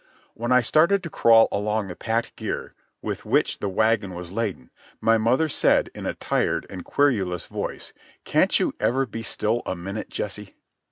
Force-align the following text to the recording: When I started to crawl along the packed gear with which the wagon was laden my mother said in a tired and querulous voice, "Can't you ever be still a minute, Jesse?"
When 0.33 0.51
I 0.51 0.61
started 0.61 1.03
to 1.03 1.11
crawl 1.11 1.47
along 1.51 1.87
the 1.87 1.95
packed 1.95 2.35
gear 2.35 2.73
with 3.03 3.23
which 3.23 3.59
the 3.59 3.69
wagon 3.69 4.15
was 4.15 4.31
laden 4.31 4.71
my 4.99 5.19
mother 5.19 5.47
said 5.47 5.91
in 5.93 6.07
a 6.07 6.15
tired 6.15 6.65
and 6.71 6.83
querulous 6.83 7.45
voice, 7.45 7.93
"Can't 8.23 8.59
you 8.59 8.73
ever 8.79 9.05
be 9.05 9.21
still 9.21 9.61
a 9.63 9.75
minute, 9.75 10.09
Jesse?" 10.09 10.55